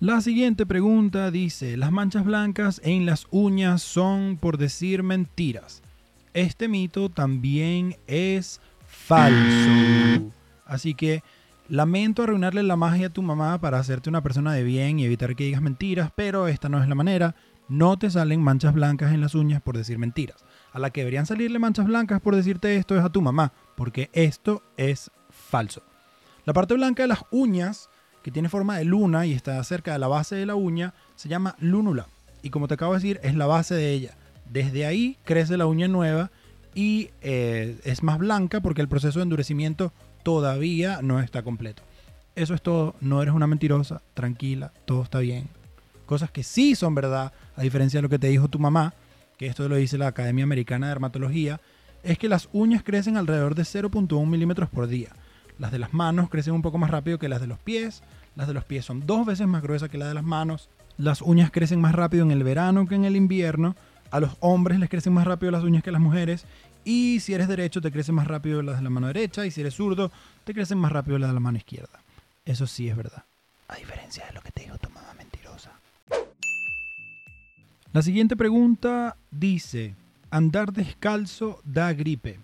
La 0.00 0.20
siguiente 0.20 0.64
pregunta 0.64 1.30
dice, 1.30 1.76
las 1.76 1.90
manchas 1.90 2.24
blancas 2.24 2.80
en 2.84 3.04
las 3.04 3.26
uñas 3.30 3.82
son 3.82 4.36
por 4.40 4.58
decir 4.58 5.02
mentiras. 5.02 5.82
Este 6.34 6.68
mito 6.68 7.08
también 7.08 7.96
es 8.06 8.60
falso. 8.86 10.30
Así 10.66 10.94
que 10.94 11.22
Lamento 11.68 12.22
arruinarle 12.22 12.62
la 12.62 12.76
magia 12.76 13.08
a 13.08 13.10
tu 13.10 13.20
mamá 13.20 13.60
para 13.60 13.78
hacerte 13.78 14.08
una 14.08 14.22
persona 14.22 14.54
de 14.54 14.62
bien 14.62 14.98
y 14.98 15.04
evitar 15.04 15.36
que 15.36 15.44
digas 15.44 15.60
mentiras, 15.60 16.10
pero 16.16 16.48
esta 16.48 16.70
no 16.70 16.82
es 16.82 16.88
la 16.88 16.94
manera. 16.94 17.34
No 17.68 17.98
te 17.98 18.08
salen 18.08 18.40
manchas 18.40 18.72
blancas 18.72 19.12
en 19.12 19.20
las 19.20 19.34
uñas 19.34 19.60
por 19.60 19.76
decir 19.76 19.98
mentiras. 19.98 20.46
A 20.72 20.78
la 20.78 20.88
que 20.88 21.02
deberían 21.02 21.26
salirle 21.26 21.58
manchas 21.58 21.86
blancas 21.86 22.22
por 22.22 22.34
decirte 22.34 22.74
esto 22.76 22.96
es 22.96 23.04
a 23.04 23.10
tu 23.10 23.20
mamá, 23.20 23.52
porque 23.76 24.08
esto 24.14 24.62
es 24.78 25.10
falso. 25.28 25.82
La 26.46 26.54
parte 26.54 26.72
blanca 26.72 27.02
de 27.02 27.08
las 27.08 27.26
uñas, 27.30 27.90
que 28.22 28.30
tiene 28.30 28.48
forma 28.48 28.76
de 28.76 28.84
luna 28.84 29.26
y 29.26 29.32
está 29.32 29.62
cerca 29.64 29.92
de 29.92 29.98
la 29.98 30.08
base 30.08 30.36
de 30.36 30.46
la 30.46 30.54
uña, 30.54 30.94
se 31.16 31.28
llama 31.28 31.56
lúnula. 31.58 32.06
Y 32.42 32.50
como 32.50 32.68
te 32.68 32.74
acabo 32.74 32.92
de 32.92 32.98
decir, 32.98 33.20
es 33.22 33.34
la 33.34 33.46
base 33.46 33.74
de 33.74 33.92
ella. 33.92 34.16
Desde 34.50 34.86
ahí 34.86 35.16
crece 35.24 35.56
la 35.56 35.66
uña 35.66 35.88
nueva 35.88 36.30
y 36.74 37.10
eh, 37.22 37.78
es 37.84 38.02
más 38.02 38.18
blanca 38.18 38.60
porque 38.60 38.80
el 38.80 38.88
proceso 38.88 39.18
de 39.18 39.24
endurecimiento 39.24 39.92
todavía 40.22 41.00
no 41.02 41.20
está 41.20 41.42
completo. 41.42 41.82
Eso 42.34 42.54
es 42.54 42.62
todo, 42.62 42.94
no 43.00 43.20
eres 43.20 43.34
una 43.34 43.48
mentirosa, 43.48 44.00
tranquila, 44.14 44.72
todo 44.84 45.02
está 45.02 45.18
bien. 45.18 45.48
Cosas 46.06 46.30
que 46.30 46.42
sí 46.42 46.74
son 46.74 46.94
verdad, 46.94 47.32
a 47.56 47.62
diferencia 47.62 47.98
de 47.98 48.02
lo 48.02 48.08
que 48.08 48.18
te 48.18 48.28
dijo 48.28 48.48
tu 48.48 48.58
mamá, 48.58 48.94
que 49.36 49.46
esto 49.46 49.68
lo 49.68 49.76
dice 49.76 49.98
la 49.98 50.06
Academia 50.06 50.44
Americana 50.44 50.86
de 50.86 50.90
Dermatología, 50.90 51.60
es 52.02 52.16
que 52.16 52.28
las 52.28 52.48
uñas 52.52 52.82
crecen 52.82 53.16
alrededor 53.16 53.54
de 53.54 53.62
0.1 53.62 54.26
milímetros 54.26 54.68
por 54.68 54.86
día. 54.86 55.10
Las 55.58 55.72
de 55.72 55.78
las 55.78 55.92
manos 55.92 56.30
crecen 56.30 56.54
un 56.54 56.62
poco 56.62 56.78
más 56.78 56.90
rápido 56.90 57.18
que 57.18 57.28
las 57.28 57.40
de 57.40 57.46
los 57.46 57.58
pies, 57.58 58.02
las 58.36 58.46
de 58.46 58.54
los 58.54 58.64
pies 58.64 58.84
son 58.84 59.06
dos 59.06 59.26
veces 59.26 59.46
más 59.46 59.62
gruesas 59.62 59.88
que 59.90 59.98
las 59.98 60.08
de 60.08 60.14
las 60.14 60.24
manos, 60.24 60.68
las 60.96 61.22
uñas 61.22 61.50
crecen 61.50 61.80
más 61.80 61.94
rápido 61.94 62.24
en 62.24 62.30
el 62.30 62.44
verano 62.44 62.86
que 62.86 62.94
en 62.94 63.04
el 63.04 63.16
invierno, 63.16 63.74
a 64.10 64.20
los 64.20 64.36
hombres 64.40 64.78
les 64.78 64.88
crecen 64.88 65.12
más 65.12 65.26
rápido 65.26 65.52
las 65.52 65.64
uñas 65.64 65.82
que 65.82 65.90
a 65.90 65.92
las 65.92 66.00
mujeres 66.00 66.46
y 66.88 67.20
si 67.20 67.34
eres 67.34 67.48
derecho, 67.48 67.82
te 67.82 67.92
crecen 67.92 68.14
más 68.14 68.26
rápido 68.26 68.62
las 68.62 68.76
de 68.76 68.82
la 68.82 68.88
mano 68.88 69.08
derecha. 69.08 69.44
Y 69.44 69.50
si 69.50 69.60
eres 69.60 69.74
zurdo, 69.74 70.10
te 70.44 70.54
crecen 70.54 70.78
más 70.78 70.90
rápido 70.90 71.18
las 71.18 71.28
de 71.28 71.34
la 71.34 71.40
mano 71.40 71.58
izquierda. 71.58 72.00
Eso 72.46 72.66
sí 72.66 72.88
es 72.88 72.96
verdad. 72.96 73.24
A 73.68 73.76
diferencia 73.76 74.24
de 74.26 74.32
lo 74.32 74.40
que 74.40 74.50
te 74.52 74.62
dijo 74.62 74.78
tu 74.78 74.88
mentirosa. 75.18 75.72
La 77.92 78.00
siguiente 78.00 78.36
pregunta 78.36 79.16
dice, 79.30 79.94
¿andar 80.30 80.72
descalzo 80.72 81.60
da 81.62 81.92
gripe? 81.92 82.40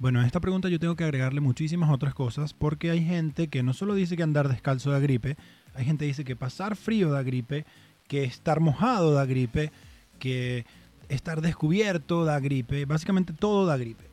Bueno, 0.00 0.20
a 0.20 0.26
esta 0.26 0.40
pregunta 0.40 0.70
yo 0.70 0.80
tengo 0.80 0.96
que 0.96 1.04
agregarle 1.04 1.42
muchísimas 1.42 1.90
otras 1.90 2.14
cosas 2.14 2.54
porque 2.54 2.90
hay 2.90 3.04
gente 3.04 3.48
que 3.48 3.62
no 3.62 3.74
solo 3.74 3.94
dice 3.94 4.16
que 4.16 4.22
andar 4.22 4.48
descalzo 4.48 4.90
da 4.90 4.98
gripe, 4.98 5.36
hay 5.74 5.84
gente 5.84 6.04
que 6.04 6.08
dice 6.08 6.24
que 6.24 6.36
pasar 6.36 6.74
frío 6.74 7.10
da 7.10 7.22
gripe, 7.22 7.66
que 8.08 8.24
estar 8.24 8.60
mojado 8.60 9.12
da 9.12 9.26
gripe, 9.26 9.72
que 10.18 10.64
estar 11.10 11.42
descubierto 11.42 12.24
da 12.24 12.40
gripe, 12.40 12.86
básicamente 12.86 13.34
todo 13.34 13.66
da 13.66 13.76
gripe. 13.76 14.04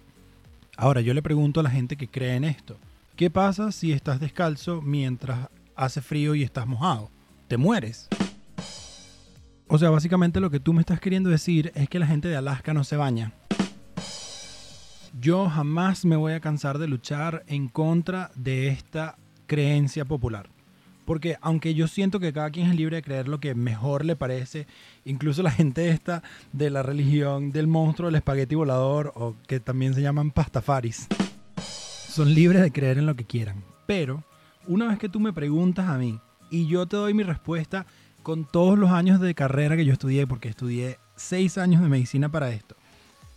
Ahora 0.75 0.99
yo 0.99 1.13
le 1.13 1.21
pregunto 1.21 1.61
a 1.61 1.63
la 1.63 1.69
gente 1.69 1.95
que 1.95 2.09
cree 2.09 2.35
en 2.35 2.43
esto, 2.43 2.77
¿qué 3.15 3.29
pasa 3.29 3.71
si 3.71 3.93
estás 3.93 4.19
descalzo 4.19 4.81
mientras 4.81 5.47
hace 5.73 6.01
frío 6.01 6.35
y 6.35 6.43
estás 6.43 6.67
mojado? 6.67 7.09
Te 7.47 7.55
mueres. 7.55 8.09
O 9.67 9.77
sea, 9.77 9.89
básicamente 9.89 10.41
lo 10.41 10.49
que 10.49 10.59
tú 10.59 10.73
me 10.73 10.81
estás 10.81 10.99
queriendo 10.99 11.29
decir 11.29 11.71
es 11.75 11.87
que 11.87 11.99
la 11.99 12.07
gente 12.07 12.27
de 12.27 12.35
Alaska 12.35 12.73
no 12.73 12.83
se 12.83 12.97
baña. 12.97 13.31
Yo 15.19 15.49
jamás 15.49 16.05
me 16.05 16.15
voy 16.15 16.33
a 16.33 16.39
cansar 16.39 16.77
de 16.77 16.87
luchar 16.87 17.43
en 17.47 17.69
contra 17.69 18.29
de 18.35 18.67
esta 18.67 19.17
creencia 19.47 20.05
popular. 20.05 20.49
Porque 21.05 21.37
aunque 21.41 21.73
yo 21.73 21.87
siento 21.87 22.19
que 22.19 22.33
cada 22.33 22.51
quien 22.51 22.67
es 22.67 22.75
libre 22.75 22.97
de 22.97 23.01
creer 23.01 23.27
lo 23.27 23.39
que 23.39 23.55
mejor 23.55 24.05
le 24.05 24.15
parece, 24.15 24.67
incluso 25.05 25.41
la 25.41 25.49
gente 25.49 25.89
esta 25.89 26.21
de 26.51 26.69
la 26.69 26.83
religión 26.83 27.51
del 27.51 27.65
monstruo 27.65 28.07
del 28.07 28.17
espagueti 28.17 28.53
volador, 28.53 29.11
o 29.15 29.35
que 29.47 29.59
también 29.59 29.95
se 29.95 30.01
llaman 30.01 30.29
pastafaris, 30.29 31.07
son 31.57 32.33
libres 32.35 32.61
de 32.61 32.71
creer 32.71 32.99
en 32.99 33.07
lo 33.07 33.15
que 33.15 33.25
quieran. 33.25 33.63
Pero 33.87 34.23
una 34.67 34.87
vez 34.87 34.99
que 34.99 35.09
tú 35.09 35.19
me 35.19 35.33
preguntas 35.33 35.87
a 35.87 35.97
mí 35.97 36.19
y 36.51 36.67
yo 36.67 36.85
te 36.85 36.97
doy 36.97 37.15
mi 37.15 37.23
respuesta 37.23 37.87
con 38.21 38.45
todos 38.45 38.77
los 38.77 38.91
años 38.91 39.19
de 39.19 39.33
carrera 39.33 39.77
que 39.77 39.85
yo 39.85 39.93
estudié, 39.93 40.27
porque 40.27 40.49
estudié 40.49 40.99
seis 41.15 41.57
años 41.57 41.81
de 41.81 41.89
medicina 41.89 42.29
para 42.29 42.51
esto, 42.51 42.75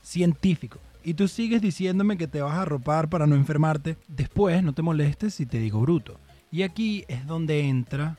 científico, 0.03 0.79
y 1.03 1.15
tú 1.15 1.29
sigues 1.29 1.63
diciéndome 1.63 2.17
que 2.17 2.29
te 2.29 2.43
vas 2.43 2.55
a 2.55 2.63
arropar 2.63 3.09
para 3.09 3.27
no 3.27 3.35
enfermarte, 3.35 3.97
después 4.09 4.63
no 4.63 4.73
te 4.73 4.83
molestes 4.83 5.35
si 5.35 5.47
te 5.47 5.59
digo 5.59 5.81
bruto. 5.81 6.19
Y 6.51 6.63
aquí 6.63 7.05
es 7.09 7.27
donde 7.27 7.61
entra 7.61 8.19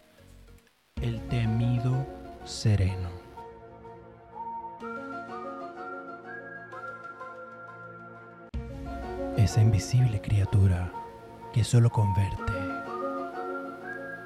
el 1.01 1.21
temido 1.27 2.07
sereno. 2.45 3.09
Esa 9.37 9.61
invisible 9.61 10.21
criatura 10.21 10.91
que 11.53 11.63
solo 11.63 11.89
converte 11.89 12.53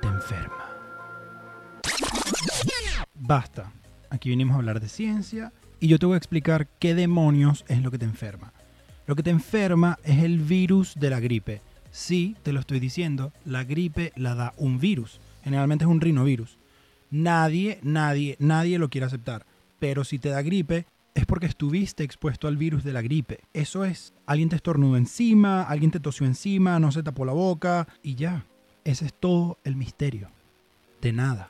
te 0.01 0.07
enferma. 0.07 0.65
Basta. 3.13 3.71
Aquí 4.09 4.29
vinimos 4.29 4.55
a 4.55 4.59
hablar 4.59 4.79
de 4.79 4.87
ciencia 4.87 5.51
y 5.79 5.87
yo 5.87 5.99
te 5.99 6.05
voy 6.05 6.15
a 6.15 6.17
explicar 6.17 6.67
qué 6.79 6.95
demonios 6.95 7.65
es 7.67 7.81
lo 7.81 7.91
que 7.91 7.97
te 7.97 8.05
enferma. 8.05 8.53
Lo 9.07 9.15
que 9.15 9.23
te 9.23 9.29
enferma 9.29 9.99
es 10.03 10.23
el 10.23 10.39
virus 10.39 10.95
de 10.95 11.09
la 11.09 11.19
gripe 11.19 11.61
Sí, 11.95 12.35
te 12.43 12.51
lo 12.51 12.59
estoy 12.59 12.81
diciendo, 12.81 13.31
la 13.45 13.63
gripe 13.63 14.11
la 14.17 14.35
da 14.35 14.53
un 14.57 14.81
virus. 14.81 15.21
Generalmente 15.45 15.85
es 15.85 15.89
un 15.89 16.01
rinovirus. 16.01 16.57
Nadie, 17.09 17.79
nadie, 17.83 18.35
nadie 18.37 18.77
lo 18.79 18.89
quiere 18.89 19.07
aceptar. 19.07 19.45
Pero 19.79 20.03
si 20.03 20.19
te 20.19 20.27
da 20.27 20.41
gripe, 20.41 20.87
es 21.13 21.25
porque 21.25 21.45
estuviste 21.45 22.03
expuesto 22.03 22.49
al 22.49 22.57
virus 22.57 22.83
de 22.83 22.91
la 22.91 23.01
gripe. 23.01 23.39
Eso 23.53 23.85
es. 23.85 24.13
Alguien 24.25 24.49
te 24.49 24.57
estornudó 24.57 24.97
encima, 24.97 25.63
alguien 25.63 25.89
te 25.89 26.01
tosió 26.01 26.25
encima, 26.27 26.81
no 26.81 26.91
se 26.91 27.01
tapó 27.01 27.23
la 27.23 27.31
boca 27.31 27.87
y 28.03 28.15
ya. 28.15 28.45
Ese 28.83 29.05
es 29.05 29.13
todo 29.13 29.57
el 29.63 29.77
misterio. 29.77 30.27
De 30.99 31.13
nada. 31.13 31.49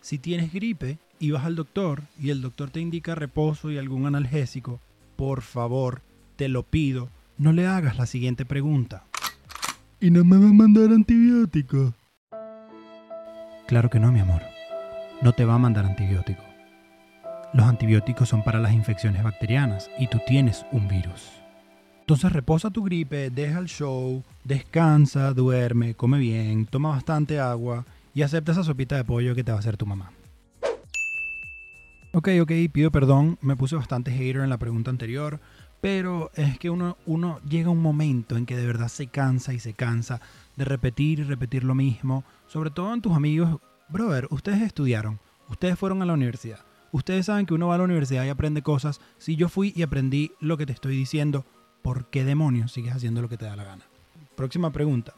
Si 0.00 0.16
tienes 0.16 0.50
gripe 0.50 0.96
y 1.24 1.30
vas 1.30 1.46
al 1.46 1.56
doctor 1.56 2.02
y 2.20 2.28
el 2.28 2.42
doctor 2.42 2.68
te 2.68 2.80
indica 2.80 3.14
reposo 3.14 3.70
y 3.70 3.78
algún 3.78 4.04
analgésico, 4.04 4.78
por 5.16 5.40
favor, 5.40 6.02
te 6.36 6.48
lo 6.48 6.64
pido, 6.64 7.08
no 7.38 7.54
le 7.54 7.66
hagas 7.66 7.96
la 7.96 8.04
siguiente 8.04 8.44
pregunta. 8.44 9.04
¿Y 10.00 10.10
no 10.10 10.22
me 10.22 10.36
va 10.36 10.50
a 10.50 10.52
mandar 10.52 10.90
antibiótico? 10.92 11.94
Claro 13.66 13.88
que 13.88 13.98
no, 13.98 14.12
mi 14.12 14.20
amor. 14.20 14.42
No 15.22 15.32
te 15.32 15.46
va 15.46 15.54
a 15.54 15.58
mandar 15.58 15.86
antibiótico. 15.86 16.42
Los 17.54 17.64
antibióticos 17.64 18.28
son 18.28 18.44
para 18.44 18.60
las 18.60 18.74
infecciones 18.74 19.22
bacterianas 19.22 19.90
y 19.98 20.08
tú 20.08 20.20
tienes 20.26 20.66
un 20.72 20.88
virus. 20.88 21.30
Entonces 22.00 22.34
reposa 22.34 22.68
tu 22.68 22.82
gripe, 22.82 23.30
deja 23.30 23.60
el 23.60 23.68
show, 23.68 24.22
descansa, 24.44 25.32
duerme, 25.32 25.94
come 25.94 26.18
bien, 26.18 26.66
toma 26.66 26.90
bastante 26.90 27.40
agua 27.40 27.86
y 28.12 28.20
acepta 28.20 28.52
esa 28.52 28.62
sopita 28.62 28.96
de 28.96 29.04
pollo 29.04 29.34
que 29.34 29.42
te 29.42 29.52
va 29.52 29.56
a 29.56 29.60
hacer 29.60 29.78
tu 29.78 29.86
mamá. 29.86 30.10
Ok, 32.16 32.28
ok, 32.40 32.52
pido 32.72 32.92
perdón, 32.92 33.38
me 33.40 33.56
puse 33.56 33.74
bastante 33.74 34.12
hater 34.12 34.36
en 34.36 34.48
la 34.48 34.56
pregunta 34.56 34.88
anterior, 34.88 35.40
pero 35.80 36.30
es 36.36 36.60
que 36.60 36.70
uno, 36.70 36.96
uno 37.06 37.40
llega 37.40 37.66
a 37.66 37.72
un 37.72 37.82
momento 37.82 38.36
en 38.36 38.46
que 38.46 38.56
de 38.56 38.64
verdad 38.64 38.86
se 38.86 39.08
cansa 39.08 39.52
y 39.52 39.58
se 39.58 39.72
cansa 39.72 40.20
de 40.54 40.64
repetir 40.64 41.18
y 41.18 41.24
repetir 41.24 41.64
lo 41.64 41.74
mismo, 41.74 42.22
sobre 42.46 42.70
todo 42.70 42.94
en 42.94 43.02
tus 43.02 43.16
amigos. 43.16 43.60
Brother, 43.88 44.28
ustedes 44.30 44.62
estudiaron, 44.62 45.18
ustedes 45.48 45.76
fueron 45.76 46.02
a 46.02 46.06
la 46.06 46.12
universidad, 46.12 46.60
ustedes 46.92 47.26
saben 47.26 47.46
que 47.46 47.54
uno 47.54 47.66
va 47.66 47.74
a 47.74 47.78
la 47.78 47.84
universidad 47.84 48.24
y 48.24 48.28
aprende 48.28 48.62
cosas. 48.62 49.00
Si 49.18 49.34
yo 49.34 49.48
fui 49.48 49.72
y 49.74 49.82
aprendí 49.82 50.30
lo 50.38 50.56
que 50.56 50.66
te 50.66 50.72
estoy 50.72 50.96
diciendo, 50.96 51.44
¿por 51.82 52.10
qué 52.10 52.24
demonios 52.24 52.70
sigues 52.70 52.94
haciendo 52.94 53.22
lo 53.22 53.28
que 53.28 53.38
te 53.38 53.46
da 53.46 53.56
la 53.56 53.64
gana? 53.64 53.84
Próxima 54.36 54.70
pregunta. 54.70 55.14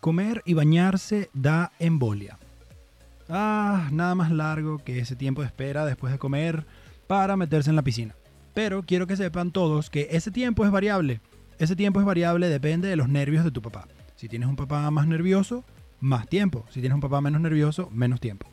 Comer 0.00 0.42
y 0.44 0.54
bañarse 0.54 1.30
da 1.32 1.70
embolia. 1.78 2.39
Ah, 3.30 3.88
nada 3.92 4.16
más 4.16 4.32
largo 4.32 4.78
que 4.78 4.98
ese 4.98 5.14
tiempo 5.14 5.42
de 5.42 5.46
espera 5.46 5.86
después 5.86 6.12
de 6.12 6.18
comer 6.18 6.66
para 7.06 7.36
meterse 7.36 7.70
en 7.70 7.76
la 7.76 7.82
piscina. 7.82 8.16
Pero 8.54 8.82
quiero 8.82 9.06
que 9.06 9.16
sepan 9.16 9.52
todos 9.52 9.88
que 9.88 10.08
ese 10.10 10.32
tiempo 10.32 10.64
es 10.64 10.72
variable. 10.72 11.20
Ese 11.58 11.76
tiempo 11.76 12.00
es 12.00 12.06
variable, 12.06 12.48
depende 12.48 12.88
de 12.88 12.96
los 12.96 13.08
nervios 13.08 13.44
de 13.44 13.52
tu 13.52 13.62
papá. 13.62 13.86
Si 14.16 14.28
tienes 14.28 14.48
un 14.48 14.56
papá 14.56 14.90
más 14.90 15.06
nervioso, 15.06 15.64
más 16.00 16.26
tiempo. 16.28 16.64
Si 16.70 16.80
tienes 16.80 16.94
un 16.94 17.00
papá 17.00 17.20
menos 17.20 17.40
nervioso, 17.40 17.88
menos 17.92 18.20
tiempo. 18.20 18.48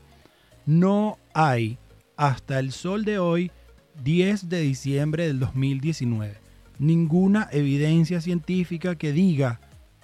No 0.68 1.18
hay, 1.34 1.80
hasta 2.16 2.60
el 2.60 2.72
sol 2.72 3.04
de 3.04 3.18
hoy, 3.18 3.52
10 4.04 4.48
de 4.50 4.62
diciembre 4.62 5.26
del 5.26 5.40
2019, 5.40 6.38
ninguna 6.78 7.48
evidencia 7.52 8.22
científica 8.22 8.96
que 8.96 9.12
diga 9.12 9.60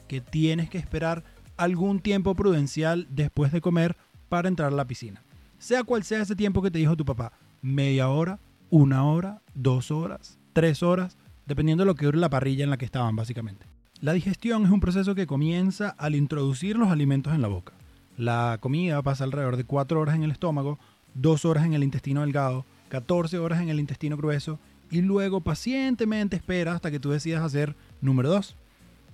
que 0.08 0.20
tienes 0.20 0.70
que 0.70 0.80
esperar 0.80 1.24
algún 1.58 2.00
tiempo 2.00 2.34
prudencial 2.34 3.06
después 3.12 3.52
de 3.52 3.62
comer 3.62 3.96
para 4.34 4.48
entrar 4.48 4.74
a 4.74 4.76
la 4.76 4.88
piscina. 4.88 5.22
Sea 5.60 5.84
cual 5.84 6.04
sea 6.04 6.24
ese 6.24 6.36
tiempo 6.36 6.64
que 6.64 6.72
te 6.72 6.80
dijo 6.80 6.96
tu 6.96 7.06
papá, 7.06 7.34
media 7.62 8.10
hora, 8.10 8.40
una 8.72 9.06
hora, 9.06 9.44
dos 9.54 9.92
horas, 9.92 10.40
tres 10.54 10.82
horas, 10.82 11.20
dependiendo 11.46 11.84
de 11.84 11.86
lo 11.86 11.94
que 11.94 12.08
dure 12.08 12.18
la 12.18 12.32
parrilla 12.32 12.64
en 12.64 12.72
la 12.72 12.78
que 12.78 12.86
estaban 12.86 13.16
básicamente. 13.16 13.68
La 14.02 14.14
digestión 14.14 14.66
es 14.66 14.72
un 14.72 14.80
proceso 14.80 15.14
que 15.14 15.28
comienza 15.28 15.90
al 15.90 16.16
introducir 16.16 16.80
los 16.80 16.90
alimentos 16.90 17.36
en 17.36 17.44
la 17.44 17.48
boca. 17.48 17.74
La 18.18 18.58
comida 18.60 19.04
pasa 19.04 19.24
alrededor 19.24 19.56
de 19.56 19.66
4 19.66 20.00
horas 20.00 20.16
en 20.16 20.24
el 20.24 20.32
estómago, 20.32 20.80
2 21.14 21.46
horas 21.46 21.68
en 21.68 21.76
el 21.76 21.84
intestino 21.84 22.22
delgado, 22.22 22.66
14 22.90 23.38
horas 23.38 23.62
en 23.62 23.70
el 23.70 23.80
intestino 23.80 24.18
grueso 24.18 24.58
y 24.90 25.04
luego 25.04 25.42
pacientemente 25.42 26.38
espera 26.38 26.74
hasta 26.74 26.90
que 26.90 27.00
tú 27.00 27.12
decidas 27.12 27.44
hacer 27.44 27.76
número 28.02 28.30
2. 28.30 28.56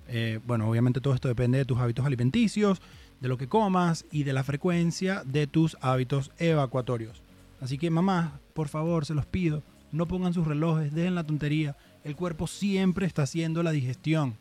Eh, 0.08 0.40
bueno, 0.46 0.66
obviamente 0.66 1.02
todo 1.02 1.12
esto 1.12 1.28
depende 1.28 1.58
de 1.58 1.66
tus 1.66 1.78
hábitos 1.78 2.06
alimenticios, 2.06 2.80
de 3.20 3.28
lo 3.28 3.38
que 3.38 3.48
comas 3.48 4.06
y 4.10 4.24
de 4.24 4.32
la 4.32 4.44
frecuencia 4.44 5.22
de 5.24 5.46
tus 5.46 5.76
hábitos 5.80 6.30
evacuatorios. 6.38 7.22
Así 7.60 7.78
que 7.78 7.90
mamá, 7.90 8.40
por 8.54 8.68
favor, 8.68 9.04
se 9.04 9.14
los 9.14 9.26
pido, 9.26 9.62
no 9.92 10.06
pongan 10.06 10.32
sus 10.32 10.46
relojes, 10.46 10.94
dejen 10.94 11.14
la 11.14 11.24
tontería. 11.24 11.76
El 12.04 12.16
cuerpo 12.16 12.46
siempre 12.46 13.06
está 13.06 13.22
haciendo 13.22 13.62
la 13.62 13.72
digestión. 13.72 14.36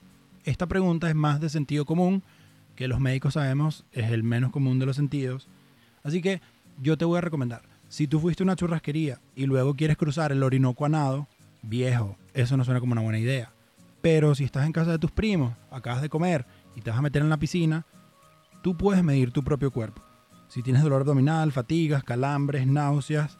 Esta 0.46 0.68
pregunta 0.68 1.10
es 1.10 1.16
más 1.16 1.42
de 1.42 1.50
sentido 1.50 1.86
común, 1.86 2.24
que 2.76 2.88
los 2.88 3.00
médicos 3.02 3.34
sabemos 3.34 3.86
es 3.92 4.12
el 4.12 4.24
menos 4.24 4.52
común 4.52 4.80
de 4.80 4.86
los 4.86 4.96
sentidos. 4.96 5.50
Así 6.02 6.22
que 6.22 6.42
yo 6.82 6.98
te 6.98 7.04
voy 7.04 7.18
a 7.18 7.22
recomendar, 7.22 7.64
si 7.90 8.08
tú 8.08 8.20
fuiste 8.20 8.44
a 8.44 8.46
una 8.46 8.56
churrasquería 8.56 9.20
y 9.36 9.48
luego 9.48 9.76
quieres 9.76 9.98
cruzar 9.98 10.32
el 10.32 10.44
Orinoco 10.44 10.86
a 10.86 10.90
nado, 10.90 11.28
viejo, 11.62 12.16
eso 12.34 12.56
no 12.56 12.64
suena 12.64 12.80
como 12.80 12.94
una 12.94 13.02
buena 13.02 13.20
idea. 13.20 13.52
Pero 14.02 14.34
si 14.34 14.46
estás 14.46 14.66
en 14.66 14.72
casa 14.72 14.92
de 14.92 15.00
tus 15.00 15.12
primos, 15.12 15.54
acabas 15.72 16.02
de 16.02 16.08
comer 16.08 16.46
y 16.76 16.82
te 16.82 16.90
vas 16.90 17.00
a 17.00 17.02
meter 17.02 17.22
en 17.22 17.30
la 17.30 17.38
piscina, 17.38 17.86
tú 18.62 18.78
puedes 18.78 19.04
medir 19.04 19.32
tu 19.32 19.44
propio 19.44 19.72
cuerpo. 19.72 20.02
Si 20.48 20.64
tienes 20.64 20.84
dolor 20.84 21.02
abdominal, 21.02 21.52
fatigas, 21.52 22.04
calambres, 22.04 22.66
náuseas, 22.66 23.38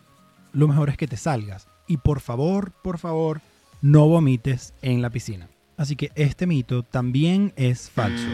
lo 0.54 0.68
mejor 0.68 0.90
es 0.90 0.98
que 0.98 1.08
te 1.08 1.18
salgas. 1.18 1.68
Y 1.88 1.98
por 1.98 2.20
favor, 2.20 2.72
por 2.84 3.00
favor, 3.00 3.42
no 3.82 4.08
vomites 4.08 4.74
en 4.82 5.02
la 5.02 5.10
piscina. 5.10 5.50
Así 5.78 5.96
que 5.96 6.12
este 6.16 6.46
mito 6.46 6.84
también 6.84 7.54
es 7.56 7.90
falso. 7.90 8.28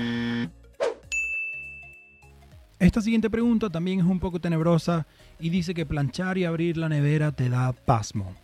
Esta 2.79 3.01
siguiente 3.01 3.29
pregunta 3.29 3.69
también 3.69 3.99
es 3.99 4.05
un 4.05 4.19
poco 4.19 4.39
tenebrosa 4.41 5.07
y 5.39 5.49
dice 5.49 5.73
que 5.73 5.85
planchar 5.85 6.37
y 6.37 6.43
abrir 6.43 6.75
la 6.75 6.89
nevera 6.89 7.31
te 7.31 7.49
da 7.49 7.71
pasmo. 7.71 8.35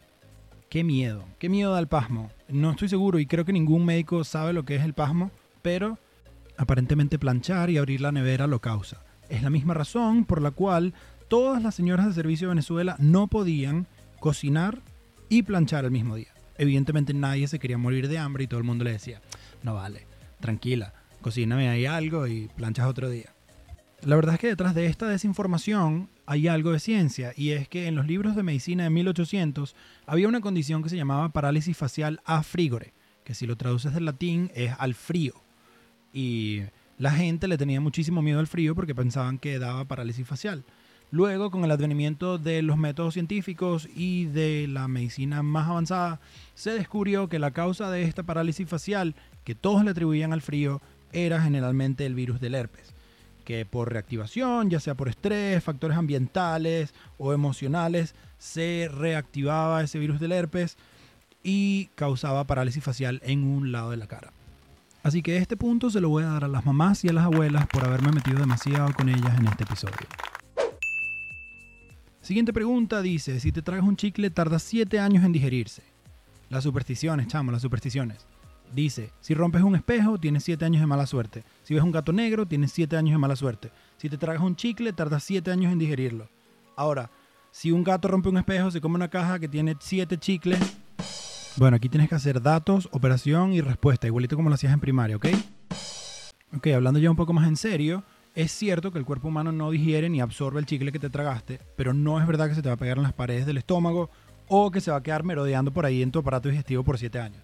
Qué 0.70 0.86
miedo, 0.86 1.26
qué 1.38 1.50
miedo 1.50 1.74
da 1.74 1.80
el 1.80 1.88
pasmo. 1.88 2.30
No 2.48 2.72
estoy 2.72 2.88
seguro 2.88 3.20
y 3.20 3.26
creo 3.26 3.44
que 3.44 3.52
ningún 3.52 3.86
médico 3.86 4.24
sabe 4.24 4.54
lo 4.54 4.64
que 4.64 4.78
es 4.78 4.84
el 4.86 4.94
pasmo, 4.94 5.32
pero 5.62 5.98
aparentemente 6.62 7.18
planchar 7.18 7.72
y 7.72 7.78
abrir 7.80 8.02
la 8.02 8.12
nevera 8.12 8.46
lo 8.46 8.62
causa. 8.62 9.04
Es 9.30 9.42
la 9.42 9.50
misma 9.50 9.74
razón 9.74 10.26
por 10.26 10.44
la 10.44 10.52
cual 10.52 10.94
todas 11.28 11.64
las 11.64 11.74
señoras 11.74 12.06
de 12.06 12.14
servicio 12.14 12.48
de 12.48 12.54
Venezuela 12.54 12.96
no 13.00 13.28
podían 13.28 13.88
cocinar 14.20 14.84
y 15.28 15.42
planchar 15.42 15.86
el 15.86 15.92
mismo 15.92 16.16
día. 16.16 16.34
Evidentemente 16.60 17.16
nadie 17.16 17.48
se 17.48 17.58
quería 17.58 17.80
morir 17.80 18.08
de 18.08 18.20
hambre 18.20 18.44
y 18.44 18.48
todo 18.48 18.60
el 18.60 18.66
mundo 18.66 18.84
le 18.84 18.92
decía, 18.92 19.22
no 19.64 19.74
vale, 19.74 20.06
tranquila, 20.40 20.94
cocíname 21.22 21.68
ahí 21.68 21.88
algo 21.88 22.28
y 22.28 22.48
planchas 22.56 22.86
otro 22.86 23.10
día. 23.10 23.34
La 24.04 24.16
verdad 24.16 24.36
es 24.36 24.40
que 24.40 24.48
detrás 24.48 24.76
de 24.76 24.86
esta 24.86 25.08
desinformación 25.08 26.10
hay 26.28 26.48
algo 26.48 26.72
de 26.72 26.80
ciencia 26.80 27.34
y 27.36 27.52
es 27.52 27.68
que 27.68 27.88
en 27.88 27.96
los 27.96 28.06
libros 28.06 28.36
de 28.36 28.44
medicina 28.44 28.84
de 28.84 28.92
1800 28.92 29.76
había 30.06 30.28
una 30.28 30.42
condición 30.42 30.84
que 30.84 30.90
se 30.90 30.98
llamaba 30.98 31.30
parálisis 31.30 31.76
facial 31.76 32.22
a 32.24 32.44
frigore, 32.44 32.94
que 33.24 33.34
si 33.34 33.48
lo 33.48 33.58
traduces 33.58 33.96
del 33.96 34.06
latín 34.06 34.52
es 34.54 34.74
al 34.78 34.94
frío. 34.94 35.42
Y 36.14 36.62
la 36.98 37.12
gente 37.12 37.48
le 37.48 37.58
tenía 37.58 37.82
muchísimo 37.82 38.22
miedo 38.22 38.40
al 38.40 38.48
frío 38.48 38.76
porque 38.76 38.96
pensaban 38.96 39.38
que 39.38 39.60
daba 39.60 39.86
parálisis 39.86 40.28
facial. 40.28 40.64
Luego, 41.10 41.52
con 41.52 41.66
el 41.66 41.72
advenimiento 41.72 42.38
de 42.38 42.62
los 42.62 42.78
métodos 42.78 43.16
científicos 43.16 43.90
y 43.94 44.26
de 44.26 44.68
la 44.70 44.88
medicina 44.88 45.44
más 45.44 45.68
avanzada, 45.68 46.22
se 46.56 46.72
descubrió 46.72 47.28
que 47.28 47.40
la 47.40 47.52
causa 47.52 47.92
de 47.92 48.04
esta 48.04 48.24
parálisis 48.24 48.68
facial, 48.68 49.16
que 49.44 49.56
todos 49.56 49.84
le 49.84 49.92
atribuían 49.92 50.32
al 50.32 50.42
frío, 50.42 50.82
era 51.12 51.42
generalmente 51.42 52.06
el 52.06 52.16
virus 52.16 52.40
del 52.40 52.56
herpes 52.56 52.94
que 53.42 53.66
por 53.66 53.92
reactivación, 53.92 54.70
ya 54.70 54.80
sea 54.80 54.96
por 54.96 55.10
estrés, 55.10 55.64
factores 55.64 55.98
ambientales 55.98 56.94
o 57.18 57.34
emocionales, 57.34 58.16
se 58.38 58.90
reactivaba 58.92 59.84
ese 59.84 60.00
virus 60.00 60.20
del 60.20 60.32
herpes 60.32 60.78
y 61.44 61.88
causaba 61.96 62.46
parálisis 62.46 62.84
facial 62.84 63.22
en 63.26 63.44
un 63.44 63.72
lado 63.72 63.92
de 63.92 63.98
la 63.98 64.08
cara. 64.08 64.32
Así 65.04 65.24
que 65.24 65.38
este 65.38 65.58
punto 65.58 65.90
se 65.90 66.00
lo 66.00 66.10
voy 66.10 66.24
a 66.24 66.28
dar 66.28 66.44
a 66.44 66.48
las 66.48 66.66
mamás 66.66 67.04
y 67.04 67.10
a 67.10 67.14
las 67.14 67.26
abuelas 67.26 67.66
por 67.68 67.84
haberme 67.84 68.12
metido 68.12 68.40
demasiado 68.40 68.94
con 68.94 69.10
ellas 69.10 69.38
en 69.38 69.48
este 69.48 69.64
episodio. 69.64 70.08
Siguiente 72.22 72.54
pregunta 72.54 73.02
dice, 73.02 73.40
si 73.40 73.52
te 73.52 73.64
tragas 73.64 73.84
un 73.84 73.96
chicle 73.96 74.30
tarda 74.30 74.60
7 74.60 75.00
años 75.00 75.24
en 75.24 75.32
digerirse. 75.32 75.82
Las 76.50 76.64
supersticiones, 76.64 77.28
chamo, 77.28 77.52
las 77.52 77.64
supersticiones. 77.64 78.28
Dice, 78.76 79.12
si 79.22 79.34
rompes 79.34 79.64
un 79.64 79.76
espejo, 79.76 80.20
tienes 80.20 80.44
7 80.44 80.64
años 80.64 80.82
de 80.82 80.88
mala 80.88 81.08
suerte. 81.08 81.44
Si 81.64 81.74
ves 81.74 81.84
un 81.84 81.92
gato 81.92 82.14
negro, 82.14 82.46
tienes 82.46 82.72
7 82.72 82.96
años 82.96 83.14
de 83.14 83.18
mala 83.18 83.36
suerte. 83.36 83.72
Si 83.98 84.08
te 84.08 84.18
tragas 84.18 84.42
un 84.42 84.56
chicle, 84.56 84.94
tardas 84.94 85.24
7 85.24 85.52
años 85.52 85.74
en 85.74 85.80
digerirlo. 85.80 86.30
Ahora, 86.78 87.10
si 87.52 87.72
un 87.72 87.84
gato 87.84 88.08
rompe 88.08 88.30
un 88.30 88.38
espejo, 88.38 88.70
se 88.70 88.80
come 88.80 88.96
una 88.96 89.10
caja 89.10 89.40
que 89.40 89.48
tiene 89.48 89.76
7 89.80 90.18
chicles. 90.18 90.60
Bueno, 91.58 91.76
aquí 91.76 91.90
tienes 91.90 92.10
que 92.10 92.16
hacer 92.16 92.42
datos, 92.42 92.88
operación 92.92 93.54
y 93.54 93.62
respuesta, 93.62 94.08
igualito 94.08 94.36
como 94.36 94.50
lo 94.50 94.56
hacías 94.56 94.74
en 94.74 94.80
primaria, 94.80 95.18
¿ok? 95.18 95.28
Ok, 96.56 96.68
hablando 96.68 97.00
ya 97.00 97.10
un 97.10 97.18
poco 97.18 97.34
más 97.34 97.48
en 97.48 97.58
serio, 97.58 98.04
es 98.36 98.52
cierto 98.52 98.92
que 98.92 99.00
el 99.00 99.06
cuerpo 99.06 99.28
humano 99.28 99.52
no 99.52 99.70
digiere 99.70 100.10
ni 100.10 100.22
absorbe 100.22 100.60
el 100.60 100.66
chicle 100.66 100.92
que 100.92 101.00
te 101.00 101.10
tragaste, 101.10 101.60
pero 101.76 101.94
no 101.94 102.20
es 102.20 102.26
verdad 102.26 102.48
que 102.48 102.56
se 102.56 102.62
te 102.62 102.70
va 102.70 102.76
a 102.76 102.78
pegar 102.78 102.98
en 102.98 103.04
las 103.04 103.14
paredes 103.14 103.46
del 103.46 103.58
estómago 103.58 104.10
o 104.48 104.72
que 104.72 104.82
se 104.82 104.92
va 104.92 104.98
a 104.98 105.04
quedar 105.04 105.24
merodeando 105.24 105.72
por 105.72 105.86
ahí 105.86 106.02
en 106.02 106.12
tu 106.12 106.20
aparato 106.20 106.50
digestivo 106.50 106.84
por 106.84 106.98
7 106.98 107.20
años. 107.20 107.44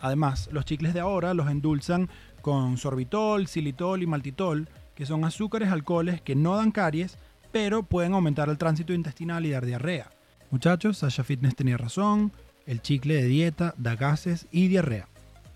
Además, 0.00 0.48
los 0.52 0.64
chicles 0.64 0.92
de 0.92 1.00
ahora 1.00 1.32
los 1.32 1.48
endulzan 1.48 2.08
con 2.42 2.76
sorbitol, 2.76 3.46
xilitol 3.46 4.02
y 4.02 4.06
maltitol, 4.06 4.68
que 4.94 5.06
son 5.06 5.24
azúcares 5.24 5.70
alcoholes 5.70 6.20
que 6.20 6.34
no 6.34 6.56
dan 6.56 6.72
caries, 6.72 7.18
pero 7.52 7.84
pueden 7.84 8.14
aumentar 8.14 8.48
el 8.48 8.58
tránsito 8.58 8.92
intestinal 8.92 9.46
y 9.46 9.50
dar 9.50 9.64
diarrea. 9.64 10.10
Muchachos, 10.50 10.98
Sasha 10.98 11.24
Fitness 11.24 11.56
tenía 11.56 11.76
razón, 11.76 12.32
el 12.68 12.82
chicle 12.82 13.14
de 13.14 13.24
dieta 13.24 13.74
da 13.78 13.96
gases 13.96 14.46
y 14.52 14.68
diarrea. 14.68 15.08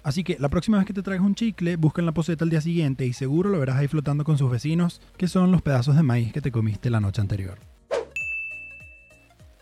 Así 0.02 0.24
que 0.24 0.36
la 0.40 0.48
próxima 0.48 0.78
vez 0.78 0.86
que 0.86 0.94
te 0.94 1.02
traigas 1.02 1.24
un 1.24 1.36
chicle, 1.36 1.76
busca 1.76 2.00
en 2.00 2.06
la 2.06 2.12
poseta 2.12 2.42
al 2.42 2.50
día 2.50 2.60
siguiente 2.60 3.06
y 3.06 3.12
seguro 3.12 3.50
lo 3.50 3.60
verás 3.60 3.76
ahí 3.76 3.86
flotando 3.86 4.24
con 4.24 4.38
sus 4.38 4.50
vecinos, 4.50 5.00
que 5.16 5.28
son 5.28 5.52
los 5.52 5.62
pedazos 5.62 5.94
de 5.94 6.02
maíz 6.02 6.32
que 6.32 6.40
te 6.40 6.50
comiste 6.50 6.90
la 6.90 7.00
noche 7.00 7.20
anterior. 7.20 7.58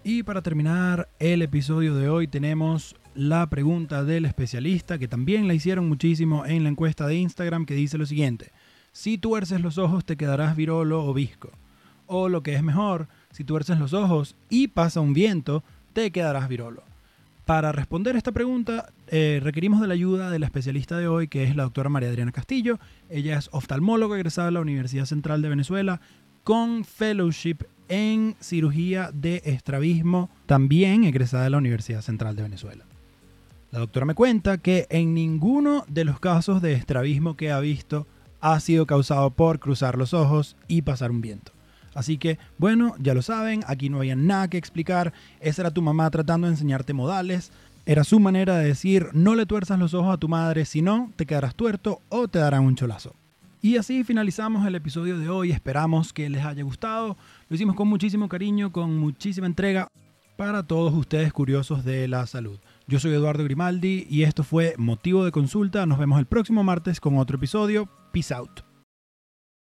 Y 0.03 0.23
para 0.23 0.41
terminar 0.41 1.09
el 1.19 1.43
episodio 1.43 1.95
de 1.95 2.09
hoy 2.09 2.27
tenemos 2.27 2.97
la 3.15 3.51
pregunta 3.51 4.05
del 4.05 4.25
especialista, 4.25 4.99
que 4.99 5.09
también 5.09 5.47
la 5.47 5.53
hicieron 5.53 5.89
muchísimo 5.89 6.47
en 6.47 6.63
la 6.63 6.71
encuesta 6.71 7.07
de 7.07 7.17
Instagram, 7.17 7.67
que 7.67 7.75
dice 7.75 7.99
lo 7.99 8.07
siguiente. 8.07 8.53
Si 8.93 9.19
tuerces 9.19 9.61
los 9.61 9.77
ojos 9.77 10.05
te 10.05 10.17
quedarás 10.17 10.57
virolo 10.57 11.05
o 11.05 11.13
visco. 11.13 11.51
O 12.07 12.29
lo 12.29 12.43
que 12.43 12.55
es 12.55 12.63
mejor, 12.63 13.09
si 13.31 13.45
tuerces 13.45 13.79
los 13.79 13.93
ojos 13.93 14.37
y 14.49 14.69
pasa 14.69 15.01
un 15.01 15.13
viento, 15.13 15.65
te 15.93 16.13
quedarás 16.13 16.49
virolo. 16.49 16.90
Para 17.51 17.73
responder 17.73 18.15
esta 18.15 18.31
pregunta, 18.31 18.93
eh, 19.09 19.41
requerimos 19.43 19.81
de 19.81 19.89
la 19.89 19.95
ayuda 19.95 20.31
de 20.31 20.39
la 20.39 20.47
especialista 20.47 20.97
de 20.99 21.09
hoy, 21.09 21.27
que 21.27 21.43
es 21.43 21.57
la 21.57 21.65
doctora 21.65 21.89
María 21.89 22.09
Adriana 22.09 22.31
Castillo. 22.31 22.79
Ella 23.09 23.37
es 23.37 23.49
oftalmóloga 23.51 24.15
egresada 24.15 24.47
de 24.47 24.53
la 24.53 24.61
Universidad 24.61 25.05
Central 25.05 25.43
de 25.43 25.49
Venezuela 25.49 26.01
con 26.45 26.85
fellowship 26.85 27.57
en 27.89 28.37
cirugía 28.39 29.11
de 29.13 29.43
estrabismo, 29.45 30.31
también 30.47 31.03
egresada 31.03 31.43
de 31.43 31.51
la 31.51 31.59
Universidad 31.59 32.03
Central 32.03 32.37
de 32.37 32.45
Venezuela. 32.45 32.85
La 33.73 33.81
doctora 33.81 34.07
me 34.07 34.15
cuenta 34.15 34.59
que 34.59 34.87
en 34.89 35.13
ninguno 35.13 35.85
de 35.89 36.05
los 36.05 36.21
casos 36.21 36.63
de 36.63 36.75
estrabismo 36.75 37.37
que 37.37 37.51
ha 37.51 37.59
visto 37.59 38.07
ha 38.41 38.61
sido 38.61 38.87
causado 38.87 39.33
por 39.33 39.59
cruzar 39.59 39.99
los 39.99 40.15
ojos 40.15 40.57
y 40.69 40.83
pasar 40.83 41.11
un 41.11 41.21
viento. 41.21 41.51
Así 41.95 42.19
que, 42.19 42.39
bueno, 42.59 42.95
ya 42.99 43.15
lo 43.15 43.23
saben, 43.23 43.63
aquí 43.67 43.89
no 43.89 43.99
había 43.99 44.17
nada 44.17 44.49
que 44.49 44.59
explicar. 44.59 45.13
Esa 45.41 45.63
era 45.63 45.71
tu 45.71 45.83
mamá 45.83 46.11
tratando 46.11 46.47
de 46.47 46.55
enseñarte 46.55 46.93
modales. 46.93 47.53
Era 47.87 48.05
su 48.05 48.21
manera 48.21 48.59
de 48.59 48.67
decir, 48.67 49.09
no 49.13 49.35
le 49.35 49.47
tuerzas 49.47 49.79
los 49.79 49.95
ojos 49.95 50.15
a 50.15 50.19
tu 50.19 50.29
madre, 50.29 50.65
si 50.65 50.83
no, 50.83 51.11
te 51.17 51.27
quedarás 51.27 51.55
tuerto 51.55 52.01
o 52.09 52.29
te 52.29 52.39
darán 52.39 52.65
un 52.65 52.77
cholazo. 52.77 53.15
Y 53.63 53.77
así 53.77 54.05
finalizamos 54.05 54.67
el 54.67 54.75
episodio 54.75 55.19
de 55.19 55.29
hoy. 55.29 55.51
Esperamos 55.51 56.13
que 56.13 56.31
les 56.31 56.45
haya 56.45 56.63
gustado. 56.63 57.17
Lo 57.49 57.55
hicimos 57.55 57.77
con 57.77 57.89
muchísimo 57.89 58.29
cariño, 58.29 58.73
con 58.73 58.97
muchísima 58.97 59.47
entrega 59.47 59.89
para 60.37 60.63
todos 60.63 60.95
ustedes 60.95 61.33
curiosos 61.35 61.85
de 61.85 62.09
la 62.09 62.27
salud. 62.27 62.59
Yo 62.87 62.99
soy 62.99 63.13
Eduardo 63.13 63.45
Grimaldi 63.45 64.07
y 64.09 64.23
esto 64.23 64.45
fue 64.45 64.75
Motivo 64.79 65.27
de 65.27 65.33
Consulta. 65.33 65.85
Nos 65.85 65.99
vemos 65.99 66.19
el 66.19 66.27
próximo 66.27 66.65
martes 66.65 67.01
con 67.01 67.19
otro 67.19 67.37
episodio. 67.37 67.87
Peace 68.13 68.33
out. 68.33 68.70